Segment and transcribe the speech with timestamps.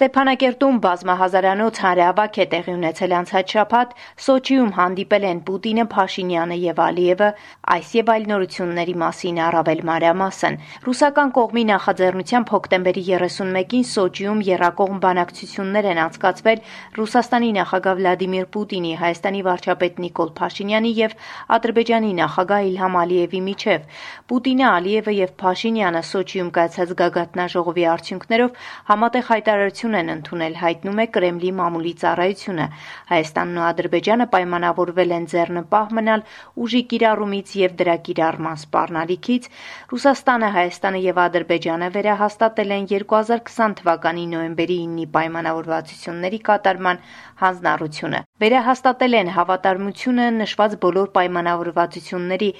[0.00, 3.90] Ստեփանակերտում բազմահազարանոց հանրահավաք է տեղի ունեցել անցած շաբաթ,
[4.26, 7.28] Սոչիում հանդիպել են Պուտինը, Փաշինյանը եւ Ալիևը,
[7.74, 10.56] այս եւ այլ նորությունների մասին առավել մանրամասն։
[10.88, 16.64] Ռուսական կողմի նախաձեռնությամբ հոկտեմբերի 31-ին Սոչիում երակողմ բանակցություններ են անցկացվել
[16.96, 21.18] Ռուսաստանի նախագահ Վլադիմիր Պուտինի, Հայաստանի վարչապետ Նիկոլ Փաշինյանի եւ
[21.60, 23.86] Ադրբեջանի նախագահ Իլհամ Ալիևի միջև։
[24.32, 28.58] Պուտինը, Ալիևը եւ Փաշինյանը Սոչիում կայացած գագաթնաժողովի արդյունքներով
[28.90, 32.66] համատեղ հայտարարություն են ընդունել, հայտնում է Կրեմլի մամուլի ծառայությունը։
[33.10, 36.24] Հայաստանն ու Ադրբեջանը պայմանավորվել են ձեռնպահ մնալ
[36.64, 39.50] ուժի կիրառումից եւ դրա կիրառման սպառնալիքից։
[39.90, 47.04] Ռուսաստանը, Հայաստանը եւ Ադրբեջանը վերահաստատել են 2020 թվականի նոյեմբերի 9-ի պայմանավորվածությունների կատարման
[47.40, 52.50] հանձնառությունը։ Վերահաստատել են հավատարմությունը նշված բոլոր պայմանավորվածությունների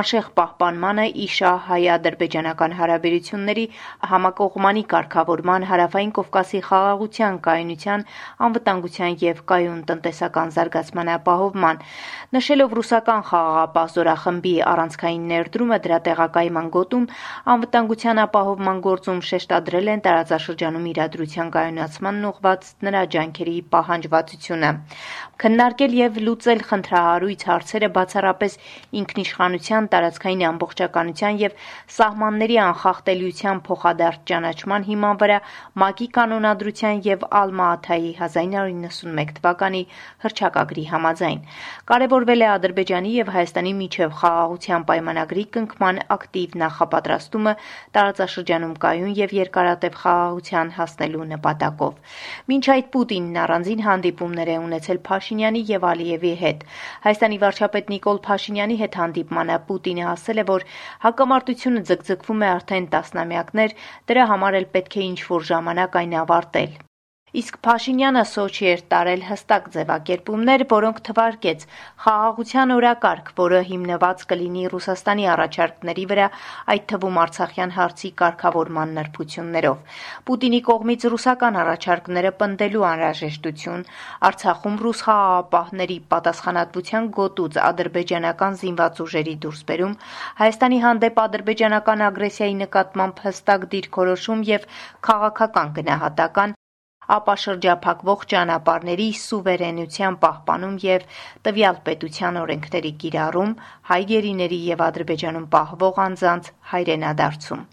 [0.00, 3.64] անշեղ պահպանմանը իշա հայ-ադրբեջանական հարաբերությունների
[4.12, 8.02] համակողմանի կարգավորման հարավային Կովկասի խաղաղության, կայունության,
[8.46, 11.80] անվտանգության եւ կայուն տնտեսական զարգացման ապահովման։
[12.36, 17.04] Նշելով ռուսական խաղաղապահ զորախմբի առանցքային ներդրումը դրա տեղակայման գոտում
[17.54, 24.70] անվտանգության ապահովման գործում շեշտադրել են տարածաշրջանում իրադրության կայունացման ուղղված նրա ջանքերի պահանջվածությունը
[25.40, 28.56] քննարկել եւ լուծել խնդրահարույց հարցերը բացառապես
[29.00, 31.54] ինքնիշխանության, տարածքային ամբողջականության եւ
[31.96, 35.38] սահմանների անխախտելիության փոխադարձ ճանաչման հիման վրա
[35.80, 39.82] ՄԱԿ-ի կանոնադրության եւ Ալմա-Աթայի 1991 թվականի
[40.24, 41.40] հռչակագրի համաձայն։
[41.90, 47.54] Կարևորվել է Ադրբեջանի եւ Հայաստանի միջև խաղաղության պայմանագրի կնքման ակտիվ նախապատրաստումը
[47.96, 52.14] տարածաշրջանում կայուն եւ երկարատև խաղաղության հասնելու նպատակով։
[52.52, 56.62] Մինչ այդ Պուտինն առանձին հանդիպումներ է ունեցել Փաշինյանի եւ Ալիևի հետ։
[57.04, 60.66] Հայաստանի վարչապետ Նիկոլ Փաշինյանի հետ հանդիպմանը Պուտինը ասել է, որ
[61.06, 63.78] հակամարտությունը ձգձգվում է արդեն տասնամյակներ,
[64.10, 66.78] դրա համար էլ պետք է ինչ-որ ժամանակ այն ավարտել։
[67.30, 71.60] Իսկ Փաշինյանը Սոչի էր տարել հստակ ձևակերպումներ, որոնք թվարկեց
[72.02, 76.26] խաղաղության օրակարգ, որը հիմնված կլինի Ռուսաստանի առաջարկների վրա,
[76.74, 83.86] այդ թվում Արցախյան հարցի կարգավորման նրբություններով։ Պուտինի կողմից ռուսական առաջարկները պնդելու անհրաժեշտություն,
[84.30, 89.94] Արցախում ռուս խաղաղապահների պատասխանատվության գոտուց ադրբեջանական զինված ուժերի դուրսբերում,
[90.42, 94.66] Հայաստանի հանդեպ ադրբեջանական ագրեսիայի նկատմամբ հստակ դիրքորոշում եւ
[95.10, 96.58] քաղաքական գնահատական
[97.16, 101.06] ապա շրջափակվող ճանապարհների սուվերենության պահպանում եւ
[101.48, 103.52] տվյալ պետության օրենքների կիրառում,
[103.90, 107.68] հայ գերիների եւ Ադրբեջանում պահվող անձանց հայրենադարձում։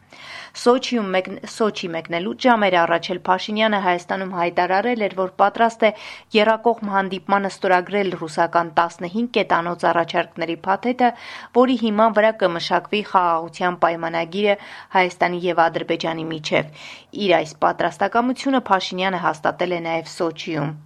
[0.62, 5.92] Սոչիում մեկ, Սոչի մեկնելուց ժամեր առաջ էլ Փաշինյանը Հայաստանում հայտարարել էր, որ պատրաստ է
[6.38, 11.12] երակողմ հանդիպմանը ստորագրել ռուսական 15 կետանոց առաջարկների փաթեթը,
[11.60, 14.58] որի հիման վրա կմշակվի խաղաղության պայմանագիրը
[14.98, 16.84] Հայաստանի եւ Ադրբեջանի միջև։
[17.28, 20.78] Իր այս պատրաստակամությունը Փաշինյանը հաստատել է նաև Սոչիում։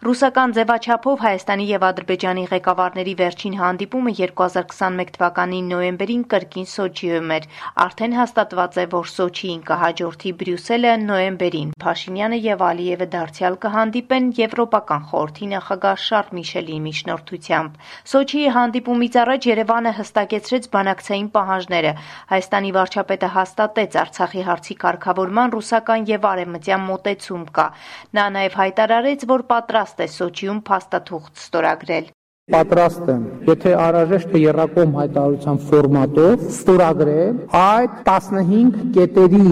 [0.00, 7.48] Ռուսական ձևաչափով Հայաստանի եւ Ադրբեջանի ղեկավարների վերջին հանդիպումը 2021 թվականի նոյեմբերին կրկին Սոչիում էր։
[7.84, 15.50] Արդեն հաստատված է, որ Սոչիին կհաջորդի Բրյուսելը նոյեմբերին։ Փաշինյանը եւ Ալիևը դարձյալ կհանդիպեն Եվրոպական խորհրդի
[15.52, 17.76] նախագահ Շարլ Միշելի միջնորդությամբ։
[18.08, 21.92] Սոչիի հանդիպումից առաջ Երևանը հստակեցրեց բանակցային պահանջները։
[22.32, 27.68] Հայաստանի վարչապետը հաստատեց Արցախի հարցի կարգավորման ռուսական եւ արևմտյան մոտեցում կա։
[28.16, 32.04] Նա նաեւ հայտարարեց, որ պատրաստ պատրաստ է Սոչիում փաստաթուղթ ստորագրել
[32.50, 39.50] պատրաստ եմ, եթե անհրաժեշտ է երրակողմ հայտարարության ֆորմատով ստորագրել այդ 15 կետերի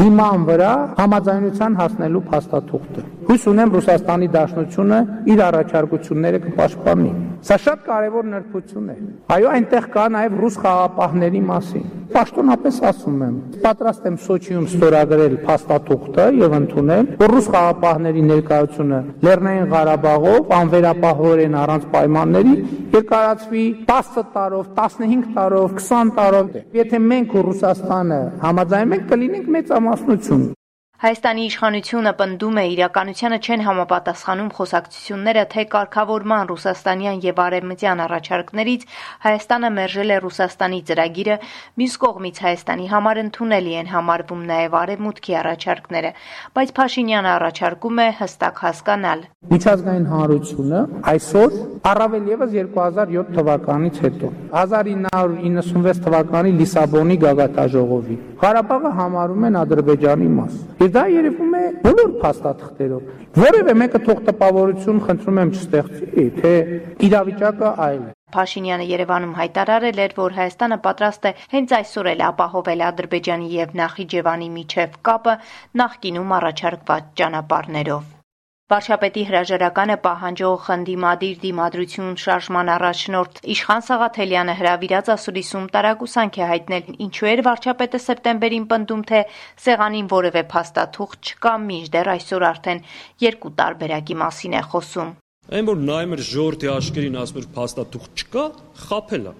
[0.00, 5.00] հիման վրա համաձայնության հասնելու փաստաթուղթը։ Հույս ունեմ Ռուսաստանի Դաշնությունը
[5.34, 8.94] իր առաջարկությունները կպաշտպանի։ Սա շատ կարևոր նրբություն է։
[9.32, 16.26] Այո, այնտեղ կա նաև ռուս խաղապահների մասին։ Պաշտոնապես ասում եմ, պատրաստ եմ Սոչիում ստորագրել փաստաթուղթը
[16.40, 22.54] եւ ընդունել, որ ռուս խաղապահների ներկայությունը Լեռնային Ղարաբաղով անվերապահորեն առանց պայմանների
[23.00, 30.48] երկարացվի 10 տարով, 15 տարով, 20 տարով։ Եթե մենք ու Ռուսաստանը համաձայնենք, կլինենք մեծամասնություն։
[31.00, 38.84] Հայաստանի իշխանությունը պնդում է իրականությանը չեն համապատասխանում խոսակցությունները, թե կարգավորման ռուսաստանյան եւ արևմտյան առաջարկներից
[39.24, 41.36] Հայաստանը մերժել է Ռուսաստանի ծրագիրը,
[41.80, 46.10] մյուս կողմից Հայաստանի համար ընդունելի են համարվում նաեւ արևմուտքի առաջարկները,
[46.60, 49.24] բայց Փաշինյանը առաջարկում է հստակ հասկանալ։
[49.56, 50.82] Միջազգային հանրությունը
[51.16, 51.56] այսօր
[51.94, 60.92] առավել եւս 2007 թվականից հետո 1996 թվականի Լիսաբոնի գագաթաժողովի Ղարաբաղը համարում են Ադրբեջանի մաս։ Եվ
[60.94, 63.10] դա երևում է բոլոր փաստաթղթերով։
[63.40, 66.52] Որևէ մեկը թող տպավորություն խնդրում եմ չստեղծի, թե
[67.08, 72.86] իրավիճակը այլ է։ Փաշինյանը Երևանում հայտարարել էր, որ Հայաստանը պատրաստ է հենց այսօր էլ ապահովել
[72.88, 75.36] Ադրբեջանի եւ Նախիջևանի միջև կապը
[75.82, 78.08] նախկինում առաջարկված ճանապարհներով։
[78.70, 87.30] Վարչապետի հրաժարականը պահանջող ընդդիմադիր դիմադրություն շարժման առաջնորդ Իշխան Սաղաթելյանը հրավիրած ասուլիսում տարակուսանք է հայտնել, ինչու
[87.30, 89.24] էր վարչապետը սեպտեմբերին պնդում, թե
[89.64, 92.84] սեղանին որևէ փաստաթուղթ չկա, մինչդեռ այսօր արդեն
[93.26, 95.12] երկու տարբերակի մասին է խոսում։
[95.50, 98.46] Այն որ նայում էր ժողովրդի աշկերին ասում էր փաստաթուղթ չկա,
[98.86, 99.36] խափել է։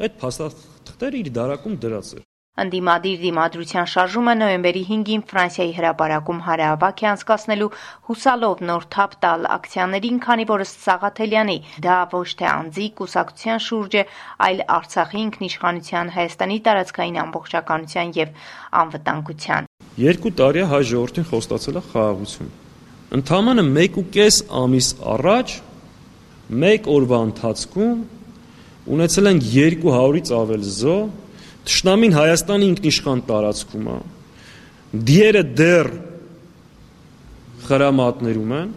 [0.00, 2.29] Այդ փաստաթղթերը իր դարակում դրած էր։
[2.60, 7.70] Անդիմադիր դիմադրության շարժումը նոյեմբերի 5-ին Ֆրանսիայի հրապարակում հարավակ է անցկացնելու
[8.10, 14.04] հուսալով նոր թափ տալ ակցիաներին, քանի որ Սաղաթելյանի դա ոչ թե անձի կուսակցության շուրջ է,
[14.50, 18.34] այլ Արցախի ինքնիշխանության Հայաստանի տարածքային ամբողջականության եւ
[18.84, 19.70] անվտանգության։
[20.00, 22.50] Երկու տարի հայ ժողովրդին խոստացել է խաղաղություն
[23.10, 25.52] Ընթամանը 1.5 ամիս առաջ
[26.62, 27.96] մեկ օրվա ընթացքում
[28.96, 30.94] ունեցել ենք 200-ից ավել զո
[31.68, 33.96] Տշնամին Հայաստանի ինքնիշխան տարածքում է։
[35.10, 35.90] Դիերը դեռ
[37.68, 38.76] խրամատներում են,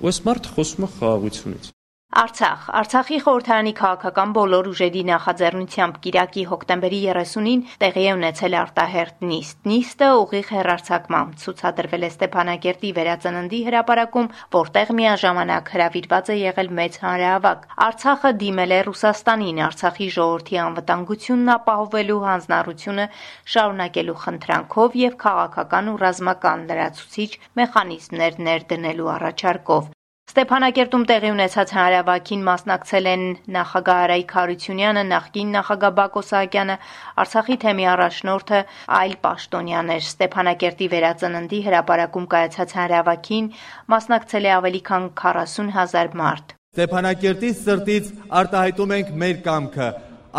[0.00, 1.73] ու այս մարդը խոսում է խաղաղությունից։
[2.14, 2.66] Արցախ.
[2.78, 10.10] Արցախի խորհրդարանի քաղաքական բոլոր ուժերի նախաձեռնությամբ Կիրակի հոկտեմբերի 30-ին տեղի է ունեցել արտահերտ նիստ։ Նիստը
[10.18, 18.32] ուղիղ հերարցակմամբ ցուցադրվել է Ստեփանակերտի վերածննդի հրապարակում, որտեղ միաժամանակ հրավիրված է եղել մեծ հանրահավաք։ Արցախը
[18.44, 23.08] դիմել է Ռուսաստանին Արցախի ժողովրդի անվտանգությունն ապահովելու հանձնառությունը
[23.56, 29.92] շարունակելու խնդրանքով եւ քաղաքական ու ռազմական լրացուցիչ մեխանիզմներ ներդնելու առաջարկով։
[30.24, 33.24] Ստեփանակերտում տեղի ունեցած հանրահավաքին մասնակցել են
[33.56, 36.76] նախագահ Արայք Հարությունյանը, նախկին նախագահ Բակո Սահակյանը,
[37.24, 38.60] Արցախի թեմի առաջնորդը,
[38.98, 43.52] այլ պաշտոնյաներ։ Ստեփանակերտի վերածննդի հրապարակում կայացած հանրահավաքին
[43.94, 48.10] մասնակցել է ավելի քան 40 հազար մարդ։ Ստեփանակերտի սրտից
[48.40, 49.90] արտահայտում ենք մեր կամքը։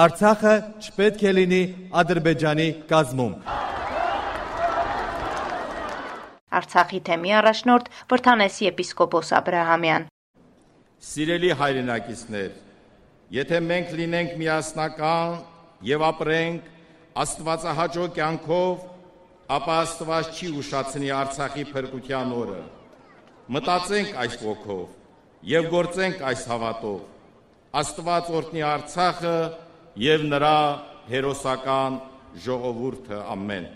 [0.05, 1.63] Արցախը չպետք է լինի
[2.01, 3.37] Ադրբեջանի կազմում։
[6.59, 10.07] Արցախի թեմի առաջնորդ Վրթանես եպիսկոպոս Աբ รา համյան։
[11.05, 12.51] Սիրելի հայրենակիցներ,
[13.35, 15.35] եթե մենք լինենք միասնական
[15.89, 16.71] եւ ապրենք
[17.25, 18.85] Աստվածահաճո կյանքով,
[19.55, 22.61] ապա Աստված չի ուշացնի Արցախի փրկության օրը։
[23.55, 24.87] Մտածենք այս ոգով
[25.45, 26.99] եւ գործենք այս հավատով։
[27.81, 29.37] Աստված օրհնի Արցախը
[30.01, 30.57] եւ նրա
[31.11, 31.99] հերոսական
[32.45, 33.67] ժողովուրդը ամեն։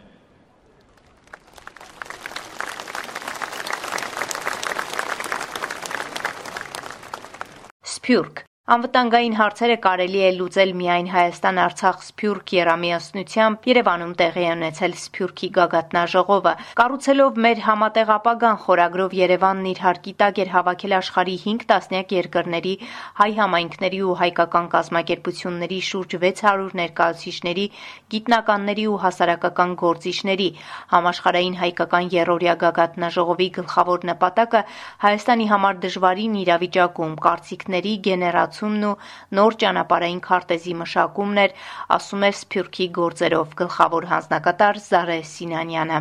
[8.09, 8.39] Սփյուռք
[8.69, 17.39] Անվտանգային հարցերը կարելի է լուծել միայն Հայաստան-Արցախ Սփյուռք երամիասնությամբ Երևանում տեղի ունեցել Սփյուռքի գագաթնաժողովը։ Կառուցելով
[17.45, 22.75] մեր համատեղ ապագան խորագրով Երևանն իր հարկի տակ էր հավաքել աշխարհի 5 տասնյակ երկրների
[23.21, 27.65] հայ համայնքների ու հայկական կազմակերպությունների շուրջ 600 ներկայացուցիչների,
[28.13, 30.49] գիտնականների ու հասարակական գործիչների։
[30.93, 34.63] Համաշխարհային հայկական երրորդյա գագաթնաժողովի գլխավոր նպատակը
[35.09, 38.97] Հայաստանի համար դժվարին իրավիճակում կարծիքների գեներացիա զարգացումն ու
[39.37, 41.51] նոր ճանապարհային քարտեզի մշակումն էր,
[41.95, 45.99] ասում էր Սփյուռքի գործերով գլխավոր հանձնակատար Զարե Սինանյանը։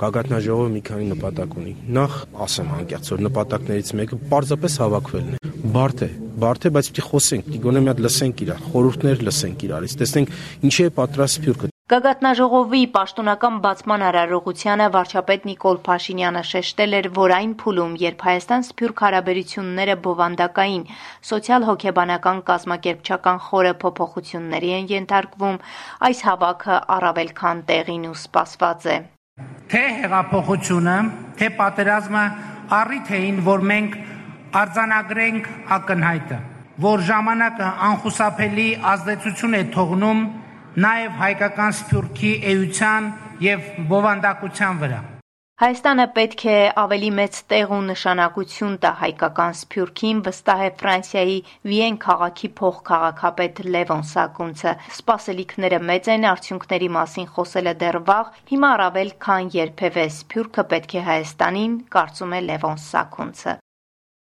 [0.00, 2.12] Գագաթնաժողովը մի քանի նպատակ ունի։ Նախ,
[2.46, 7.44] ասեմ անկեղծ, որ նպատակներից մեկը պարզապես հավաքվելն է։ Բարդ է, բարդ է, բայց պիտի խոսենք,
[7.50, 10.32] պիտի գոնե մի հատ լսենք իրար, խորհուրդներ լսենք իրարից, տեսնենք
[10.70, 17.54] ինչի է պատրաստ Սփյուռքը։ Գագաթնաժողովի պաշտոնական բացման արարողությանը վարչապետ Նիկոլ Փաշինյանը շեշտել էր, որ այն
[17.62, 20.84] փուլում, երբ Հայաստան-Սփյուռք հարաբերությունները բովանդակային,
[21.30, 25.56] սոցիալ-հոգեբանական կազմակերպչական խորը փոփոխությունների են ենթարկվում,
[26.06, 28.96] այս հավաքը առավել քան տեղին ու սպասված է։
[29.74, 30.96] Թե հեղափոխությունը,
[31.42, 32.22] թե պատերազմը
[32.78, 33.98] առիթ էին, որ մենք
[34.62, 36.38] արձանագրենք ակնհայտը,
[36.86, 40.22] որ ժամանակը անխուսափելի ազդեցություն է թողնում
[40.78, 43.06] նաև հայկական սփյուռքի էության
[43.42, 45.00] եւ բովանդակության վրա։
[45.60, 51.34] Հայաստանը պետք է ավելի մեծ տեղ ու նշանակություն տա հայկական սփյուռքին, վստահ է Ֆրանսիայի
[51.72, 59.10] Վիեն քաղաքի փոխքաղաքապետ Լևոն Սակունցը։ Սպասելիքները մեծ են, արդյունքների մասին խոսելը դեռ վաղ, հիմա առավել
[59.26, 63.60] քան երբևէ սփյուռքը պետք է Հայաստանին, կարծում է Լևոն Սակունցը։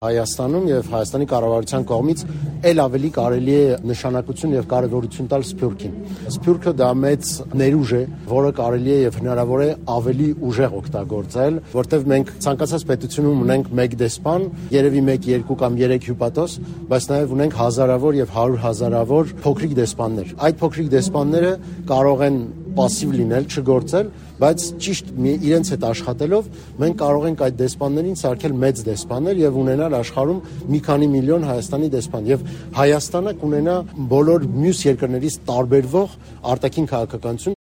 [0.05, 2.25] Հայաստանում եւ Հայաստանի կառավարության կողմից
[2.65, 5.97] ել ավելի կարելի է նշանակություն եւ կարեւորություն տալ Սփյուռքին։
[6.35, 7.31] Սփյուռքը դա մեծ
[7.61, 13.45] ներուժ է, որը կարելի է եւ հնարավոր է ավելի ուժեղ օգտագործել, որտեղ մենք ցանկացած պետությունում
[13.45, 16.59] ունենք մեկ դեսպան, երևի 1, 2 կամ 3 հյուպատոս,
[16.89, 21.53] բայց նաեւ ունենք հազարավոր եւ 100 հազարավոր փոքրիկ դեսպաններ։ Այդ փոքրիկ դեսպանները
[21.91, 22.39] կարող են
[22.75, 26.49] пассив լինել, չգործել, բայց ճիշտ իրենց հետ աշխատելով
[26.83, 30.41] մենք կարող ենք այդ դեսպաններին սարքել մեծ դեսպաններ եւ ունենալ աշխարհում
[30.75, 32.47] մի քանի միլիոն Հայաստանի դեսպան եւ
[32.79, 33.77] Հայաստանը կունենա
[34.15, 36.17] բոլոր մյուս երկրներից տարբերվող
[36.55, 37.61] արտաքին քաղաքականություն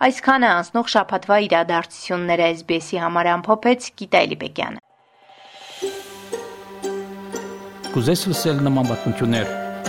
[0.00, 4.80] Այսքանը անցնող շաբաթվա իրադարձությունները SBS-ի համար ամփոփեց Գիտալի Բեկյանը։
[7.90, 9.59] Կուզես լսել նման բանություններ